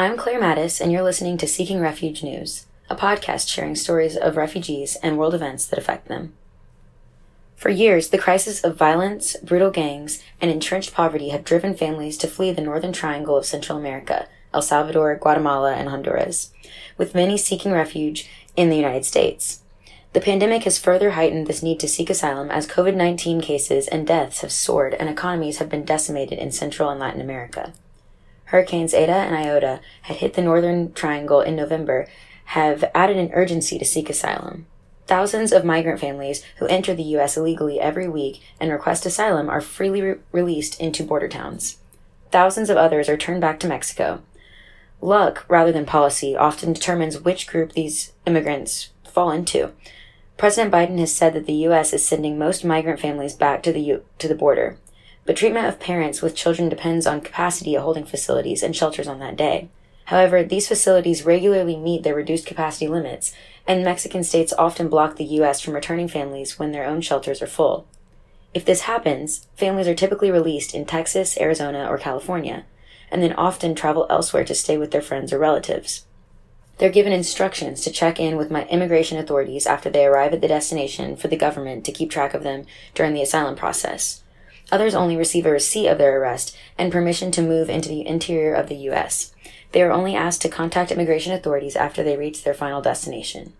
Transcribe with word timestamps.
I'm 0.00 0.16
Claire 0.16 0.40
Mattis, 0.40 0.80
and 0.80 0.92
you're 0.92 1.02
listening 1.02 1.38
to 1.38 1.48
Seeking 1.48 1.80
Refuge 1.80 2.22
News, 2.22 2.66
a 2.88 2.94
podcast 2.94 3.48
sharing 3.48 3.74
stories 3.74 4.16
of 4.16 4.36
refugees 4.36 4.96
and 5.02 5.18
world 5.18 5.34
events 5.34 5.66
that 5.66 5.78
affect 5.80 6.06
them. 6.06 6.34
For 7.56 7.68
years, 7.68 8.10
the 8.10 8.16
crisis 8.16 8.62
of 8.62 8.76
violence, 8.76 9.36
brutal 9.38 9.72
gangs, 9.72 10.22
and 10.40 10.52
entrenched 10.52 10.94
poverty 10.94 11.30
have 11.30 11.42
driven 11.42 11.74
families 11.74 12.16
to 12.18 12.28
flee 12.28 12.52
the 12.52 12.62
northern 12.62 12.92
triangle 12.92 13.36
of 13.36 13.44
Central 13.44 13.76
America, 13.76 14.28
El 14.54 14.62
Salvador, 14.62 15.16
Guatemala, 15.16 15.74
and 15.74 15.88
Honduras, 15.88 16.52
with 16.96 17.16
many 17.16 17.36
seeking 17.36 17.72
refuge 17.72 18.30
in 18.54 18.70
the 18.70 18.76
United 18.76 19.04
States. 19.04 19.62
The 20.12 20.20
pandemic 20.20 20.62
has 20.62 20.78
further 20.78 21.10
heightened 21.10 21.48
this 21.48 21.60
need 21.60 21.80
to 21.80 21.88
seek 21.88 22.08
asylum 22.08 22.52
as 22.52 22.68
COVID 22.68 22.94
19 22.94 23.40
cases 23.40 23.88
and 23.88 24.06
deaths 24.06 24.42
have 24.42 24.52
soared 24.52 24.94
and 24.94 25.08
economies 25.08 25.58
have 25.58 25.68
been 25.68 25.84
decimated 25.84 26.38
in 26.38 26.52
Central 26.52 26.88
and 26.88 27.00
Latin 27.00 27.20
America. 27.20 27.72
Hurricanes 28.48 28.94
Eta 28.94 29.12
and 29.12 29.36
Iota 29.36 29.80
had 30.02 30.16
hit 30.18 30.34
the 30.34 30.42
northern 30.42 30.92
triangle 30.94 31.42
in 31.42 31.54
November 31.54 32.08
have 32.46 32.82
added 32.94 33.18
an 33.18 33.30
urgency 33.34 33.78
to 33.78 33.84
seek 33.84 34.08
asylum. 34.08 34.66
Thousands 35.06 35.52
of 35.52 35.66
migrant 35.66 36.00
families 36.00 36.42
who 36.56 36.66
enter 36.66 36.94
the 36.94 37.02
U.S. 37.02 37.36
illegally 37.36 37.78
every 37.78 38.08
week 38.08 38.40
and 38.58 38.70
request 38.70 39.04
asylum 39.04 39.50
are 39.50 39.60
freely 39.60 40.00
re- 40.00 40.14
released 40.32 40.80
into 40.80 41.04
border 41.04 41.28
towns. 41.28 41.76
Thousands 42.30 42.70
of 42.70 42.78
others 42.78 43.08
are 43.10 43.18
turned 43.18 43.42
back 43.42 43.60
to 43.60 43.68
Mexico. 43.68 44.22
Luck, 45.02 45.44
rather 45.48 45.72
than 45.72 45.84
policy, 45.84 46.34
often 46.34 46.72
determines 46.72 47.20
which 47.20 47.46
group 47.46 47.72
these 47.72 48.12
immigrants 48.26 48.90
fall 49.04 49.30
into. 49.30 49.72
President 50.38 50.72
Biden 50.72 50.98
has 50.98 51.14
said 51.14 51.34
that 51.34 51.44
the 51.44 51.52
U.S. 51.68 51.92
is 51.92 52.06
sending 52.06 52.38
most 52.38 52.64
migrant 52.64 53.00
families 53.00 53.34
back 53.34 53.62
to 53.64 53.72
the, 53.72 53.80
U- 53.80 54.04
to 54.18 54.26
the 54.26 54.34
border 54.34 54.78
but 55.24 55.36
treatment 55.36 55.66
of 55.66 55.80
parents 55.80 56.22
with 56.22 56.34
children 56.34 56.68
depends 56.68 57.06
on 57.06 57.20
capacity 57.20 57.76
at 57.76 57.82
holding 57.82 58.04
facilities 58.04 58.62
and 58.62 58.74
shelters 58.74 59.08
on 59.08 59.18
that 59.18 59.36
day. 59.36 59.68
However, 60.06 60.42
these 60.42 60.66
facilities 60.66 61.26
regularly 61.26 61.76
meet 61.76 62.02
their 62.02 62.14
reduced 62.14 62.46
capacity 62.46 62.88
limits, 62.88 63.34
and 63.66 63.84
Mexican 63.84 64.24
states 64.24 64.54
often 64.56 64.88
block 64.88 65.16
the 65.16 65.24
U.S. 65.24 65.60
from 65.60 65.74
returning 65.74 66.08
families 66.08 66.58
when 66.58 66.72
their 66.72 66.86
own 66.86 67.02
shelters 67.02 67.42
are 67.42 67.46
full. 67.46 67.86
If 68.54 68.64
this 68.64 68.82
happens, 68.82 69.46
families 69.54 69.86
are 69.86 69.94
typically 69.94 70.30
released 70.30 70.74
in 70.74 70.86
Texas, 70.86 71.38
Arizona, 71.38 71.86
or 71.86 71.98
California, 71.98 72.64
and 73.10 73.22
then 73.22 73.34
often 73.34 73.74
travel 73.74 74.06
elsewhere 74.08 74.44
to 74.44 74.54
stay 74.54 74.78
with 74.78 74.92
their 74.92 75.02
friends 75.02 75.32
or 75.32 75.38
relatives. 75.38 76.06
They're 76.78 76.88
given 76.88 77.12
instructions 77.12 77.82
to 77.82 77.90
check 77.90 78.18
in 78.18 78.36
with 78.36 78.50
my 78.50 78.64
immigration 78.68 79.18
authorities 79.18 79.66
after 79.66 79.90
they 79.90 80.06
arrive 80.06 80.32
at 80.32 80.40
the 80.40 80.48
destination 80.48 81.16
for 81.16 81.28
the 81.28 81.36
government 81.36 81.84
to 81.84 81.92
keep 81.92 82.10
track 82.10 82.34
of 82.34 82.44
them 82.44 82.66
during 82.94 83.12
the 83.12 83.22
asylum 83.22 83.56
process. 83.56 84.22
Others 84.70 84.94
only 84.94 85.16
receive 85.16 85.46
a 85.46 85.50
receipt 85.50 85.88
of 85.88 85.98
their 85.98 86.20
arrest 86.20 86.56
and 86.76 86.92
permission 86.92 87.30
to 87.32 87.42
move 87.42 87.70
into 87.70 87.88
the 87.88 88.06
interior 88.06 88.54
of 88.54 88.68
the 88.68 88.76
U.S. 88.76 89.32
They 89.72 89.82
are 89.82 89.92
only 89.92 90.14
asked 90.14 90.42
to 90.42 90.48
contact 90.48 90.90
immigration 90.90 91.32
authorities 91.32 91.76
after 91.76 92.02
they 92.02 92.16
reach 92.16 92.44
their 92.44 92.54
final 92.54 92.82
destination. 92.82 93.54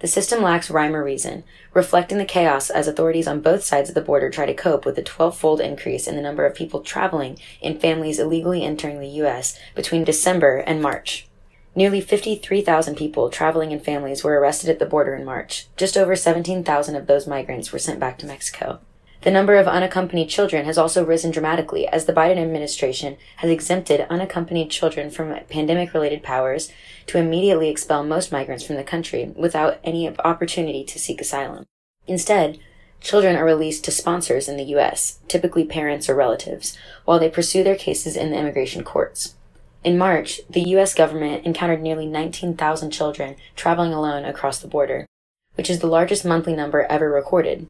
The 0.00 0.06
system 0.06 0.42
lacks 0.42 0.70
rhyme 0.70 0.94
or 0.94 1.02
reason, 1.02 1.42
reflecting 1.74 2.18
the 2.18 2.24
chaos 2.24 2.70
as 2.70 2.86
authorities 2.86 3.26
on 3.26 3.40
both 3.40 3.64
sides 3.64 3.88
of 3.88 3.96
the 3.96 4.00
border 4.00 4.30
try 4.30 4.46
to 4.46 4.54
cope 4.54 4.86
with 4.86 4.94
the 4.94 5.02
12 5.02 5.36
fold 5.36 5.60
increase 5.60 6.06
in 6.06 6.14
the 6.14 6.22
number 6.22 6.46
of 6.46 6.54
people 6.54 6.80
traveling 6.80 7.36
in 7.60 7.80
families 7.80 8.20
illegally 8.20 8.62
entering 8.62 9.00
the 9.00 9.08
U.S. 9.08 9.58
between 9.74 10.04
December 10.04 10.58
and 10.58 10.80
March. 10.80 11.26
Nearly 11.74 12.00
53,000 12.00 12.94
people 12.94 13.28
traveling 13.28 13.72
in 13.72 13.80
families 13.80 14.22
were 14.22 14.38
arrested 14.38 14.70
at 14.70 14.78
the 14.78 14.86
border 14.86 15.14
in 15.14 15.24
March. 15.24 15.66
Just 15.76 15.96
over 15.96 16.14
17,000 16.14 16.94
of 16.94 17.06
those 17.06 17.26
migrants 17.26 17.72
were 17.72 17.78
sent 17.78 18.00
back 18.00 18.18
to 18.18 18.26
Mexico. 18.26 18.80
The 19.22 19.32
number 19.32 19.56
of 19.56 19.66
unaccompanied 19.66 20.28
children 20.28 20.64
has 20.64 20.78
also 20.78 21.04
risen 21.04 21.32
dramatically 21.32 21.88
as 21.88 22.04
the 22.04 22.12
Biden 22.12 22.38
administration 22.38 23.16
has 23.36 23.50
exempted 23.50 24.06
unaccompanied 24.08 24.70
children 24.70 25.10
from 25.10 25.36
pandemic 25.50 25.92
related 25.92 26.22
powers 26.22 26.70
to 27.08 27.18
immediately 27.18 27.68
expel 27.68 28.04
most 28.04 28.30
migrants 28.30 28.64
from 28.64 28.76
the 28.76 28.84
country 28.84 29.32
without 29.34 29.80
any 29.82 30.08
opportunity 30.20 30.84
to 30.84 31.00
seek 31.00 31.20
asylum. 31.20 31.64
Instead, 32.06 32.60
children 33.00 33.34
are 33.34 33.44
released 33.44 33.84
to 33.84 33.90
sponsors 33.90 34.48
in 34.48 34.56
the 34.56 34.64
U.S., 34.64 35.18
typically 35.26 35.64
parents 35.64 36.08
or 36.08 36.14
relatives, 36.14 36.78
while 37.04 37.18
they 37.18 37.28
pursue 37.28 37.64
their 37.64 37.76
cases 37.76 38.16
in 38.16 38.30
the 38.30 38.38
immigration 38.38 38.84
courts. 38.84 39.34
In 39.82 39.98
March, 39.98 40.40
the 40.48 40.62
U.S. 40.70 40.94
government 40.94 41.44
encountered 41.44 41.82
nearly 41.82 42.06
19,000 42.06 42.90
children 42.90 43.34
traveling 43.56 43.92
alone 43.92 44.24
across 44.24 44.60
the 44.60 44.68
border, 44.68 45.06
which 45.54 45.70
is 45.70 45.80
the 45.80 45.86
largest 45.88 46.24
monthly 46.24 46.54
number 46.54 46.84
ever 46.84 47.10
recorded. 47.10 47.66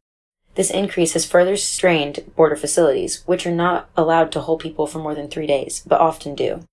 This 0.55 0.71
increase 0.71 1.13
has 1.13 1.25
further 1.25 1.55
strained 1.55 2.31
border 2.35 2.55
facilities, 2.55 3.23
which 3.25 3.45
are 3.47 3.51
not 3.51 3.89
allowed 3.95 4.31
to 4.33 4.41
hold 4.41 4.59
people 4.59 4.87
for 4.87 4.99
more 4.99 5.15
than 5.15 5.29
three 5.29 5.47
days, 5.47 5.83
but 5.85 6.01
often 6.01 6.35
do. 6.35 6.63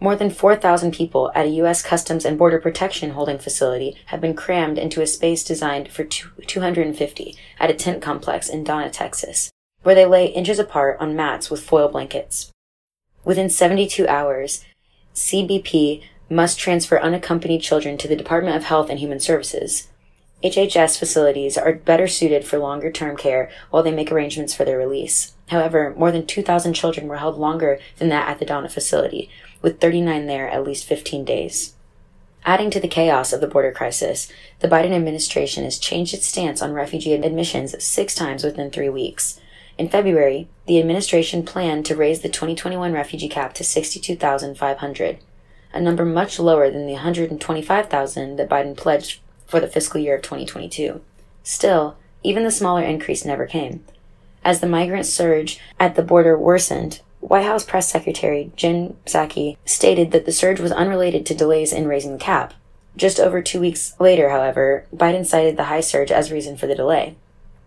More 0.00 0.16
than 0.16 0.30
4,000 0.30 0.92
people 0.92 1.32
at 1.34 1.46
a 1.46 1.56
U.S. 1.60 1.82
Customs 1.82 2.24
and 2.24 2.36
Border 2.36 2.60
Protection 2.60 3.10
holding 3.10 3.38
facility 3.38 3.96
have 4.06 4.20
been 4.20 4.34
crammed 4.34 4.76
into 4.76 5.00
a 5.00 5.06
space 5.06 5.42
designed 5.42 5.88
for 5.90 6.04
250 6.04 7.36
at 7.58 7.70
a 7.70 7.74
tent 7.74 8.02
complex 8.02 8.48
in 8.48 8.64
Donna, 8.64 8.90
Texas, 8.90 9.50
where 9.82 9.94
they 9.94 10.04
lay 10.04 10.26
inches 10.26 10.58
apart 10.58 10.98
on 11.00 11.16
mats 11.16 11.50
with 11.50 11.62
foil 11.62 11.88
blankets. 11.88 12.50
Within 13.24 13.48
72 13.48 14.06
hours, 14.06 14.64
CBP 15.14 16.02
must 16.28 16.58
transfer 16.58 17.00
unaccompanied 17.00 17.62
children 17.62 17.96
to 17.96 18.08
the 18.08 18.16
Department 18.16 18.56
of 18.56 18.64
Health 18.64 18.90
and 18.90 18.98
Human 18.98 19.20
Services, 19.20 19.88
HHS 20.44 20.98
facilities 20.98 21.56
are 21.56 21.72
better 21.72 22.06
suited 22.06 22.44
for 22.44 22.58
longer 22.58 22.92
term 22.92 23.16
care 23.16 23.50
while 23.70 23.82
they 23.82 23.90
make 23.90 24.12
arrangements 24.12 24.54
for 24.54 24.66
their 24.66 24.76
release. 24.76 25.32
However, 25.48 25.94
more 25.96 26.12
than 26.12 26.26
2,000 26.26 26.74
children 26.74 27.08
were 27.08 27.16
held 27.16 27.38
longer 27.38 27.78
than 27.96 28.10
that 28.10 28.28
at 28.28 28.40
the 28.40 28.44
Donna 28.44 28.68
facility, 28.68 29.30
with 29.62 29.80
39 29.80 30.26
there 30.26 30.50
at 30.50 30.62
least 30.62 30.84
15 30.84 31.24
days. 31.24 31.74
Adding 32.44 32.70
to 32.72 32.80
the 32.80 32.88
chaos 32.88 33.32
of 33.32 33.40
the 33.40 33.46
border 33.46 33.72
crisis, 33.72 34.30
the 34.60 34.68
Biden 34.68 34.92
administration 34.92 35.64
has 35.64 35.78
changed 35.78 36.12
its 36.12 36.26
stance 36.26 36.60
on 36.60 36.74
refugee 36.74 37.14
admissions 37.14 37.82
six 37.82 38.14
times 38.14 38.44
within 38.44 38.70
three 38.70 38.90
weeks. 38.90 39.40
In 39.78 39.88
February, 39.88 40.48
the 40.66 40.78
administration 40.78 41.46
planned 41.46 41.86
to 41.86 41.96
raise 41.96 42.20
the 42.20 42.28
2021 42.28 42.92
refugee 42.92 43.30
cap 43.30 43.54
to 43.54 43.64
62,500, 43.64 45.18
a 45.72 45.80
number 45.80 46.04
much 46.04 46.38
lower 46.38 46.70
than 46.70 46.86
the 46.86 46.92
125,000 46.92 48.36
that 48.36 48.50
Biden 48.50 48.76
pledged 48.76 49.20
for 49.54 49.60
the 49.60 49.68
fiscal 49.68 50.00
year 50.00 50.16
of 50.16 50.22
2022. 50.22 51.00
Still, 51.44 51.96
even 52.24 52.42
the 52.42 52.50
smaller 52.50 52.82
increase 52.82 53.24
never 53.24 53.46
came. 53.46 53.84
As 54.44 54.58
the 54.58 54.66
migrant 54.66 55.06
surge 55.06 55.60
at 55.78 55.94
the 55.94 56.02
border 56.02 56.36
worsened, 56.36 57.02
White 57.20 57.44
House 57.44 57.64
Press 57.64 57.88
Secretary 57.88 58.50
Jen 58.56 58.96
Psaki 59.06 59.56
stated 59.64 60.10
that 60.10 60.26
the 60.26 60.32
surge 60.32 60.58
was 60.58 60.72
unrelated 60.72 61.24
to 61.26 61.36
delays 61.36 61.72
in 61.72 61.86
raising 61.86 62.14
the 62.14 62.18
cap. 62.18 62.52
Just 62.96 63.20
over 63.20 63.40
two 63.40 63.60
weeks 63.60 63.94
later, 64.00 64.30
however, 64.30 64.86
Biden 64.92 65.24
cited 65.24 65.56
the 65.56 65.70
high 65.70 65.80
surge 65.80 66.10
as 66.10 66.32
reason 66.32 66.56
for 66.56 66.66
the 66.66 66.74
delay. 66.74 67.14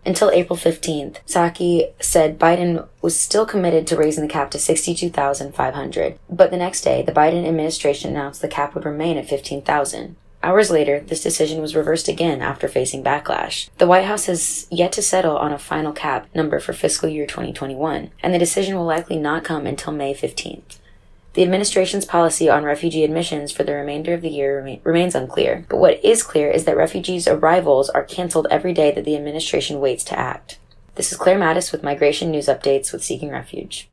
Until 0.04 0.30
April 0.30 0.58
15th, 0.58 1.24
Psaki 1.26 1.92
said 2.00 2.38
Biden 2.38 2.86
was 3.00 3.18
still 3.18 3.46
committed 3.46 3.86
to 3.86 3.96
raising 3.96 4.26
the 4.26 4.30
cap 4.30 4.50
to 4.50 4.58
62,500, 4.58 6.18
but 6.28 6.50
the 6.50 6.58
next 6.58 6.82
day, 6.82 7.00
the 7.00 7.12
Biden 7.12 7.48
administration 7.48 8.10
announced 8.10 8.42
the 8.42 8.46
cap 8.46 8.74
would 8.74 8.84
remain 8.84 9.16
at 9.16 9.26
15,000. 9.26 10.16
Hours 10.42 10.70
later, 10.70 11.00
this 11.00 11.22
decision 11.22 11.60
was 11.60 11.74
reversed 11.74 12.08
again 12.08 12.40
after 12.40 12.68
facing 12.68 13.02
backlash. 13.02 13.68
The 13.78 13.88
White 13.88 14.04
House 14.04 14.26
has 14.26 14.68
yet 14.70 14.92
to 14.92 15.02
settle 15.02 15.36
on 15.36 15.52
a 15.52 15.58
final 15.58 15.92
cap 15.92 16.28
number 16.34 16.60
for 16.60 16.72
fiscal 16.72 17.08
year 17.08 17.26
2021, 17.26 18.10
and 18.22 18.34
the 18.34 18.38
decision 18.38 18.76
will 18.76 18.84
likely 18.84 19.18
not 19.18 19.42
come 19.42 19.66
until 19.66 19.92
May 19.92 20.14
15th. 20.14 20.78
The 21.34 21.42
administration's 21.44 22.04
policy 22.04 22.48
on 22.48 22.64
refugee 22.64 23.04
admissions 23.04 23.52
for 23.52 23.62
the 23.62 23.74
remainder 23.74 24.12
of 24.12 24.22
the 24.22 24.28
year 24.28 24.56
remain, 24.56 24.80
remains 24.82 25.14
unclear, 25.14 25.66
but 25.68 25.76
what 25.76 26.04
is 26.04 26.24
clear 26.24 26.50
is 26.50 26.64
that 26.64 26.76
refugees' 26.76 27.28
arrivals 27.28 27.90
are 27.90 28.02
canceled 28.02 28.48
every 28.50 28.72
day 28.72 28.90
that 28.90 29.04
the 29.04 29.14
administration 29.14 29.78
waits 29.78 30.02
to 30.04 30.18
act. 30.18 30.58
This 30.94 31.12
is 31.12 31.18
Claire 31.18 31.38
Mattis 31.38 31.70
with 31.70 31.84
Migration 31.84 32.32
News 32.32 32.46
Updates 32.46 32.92
with 32.92 33.04
Seeking 33.04 33.30
Refuge. 33.30 33.86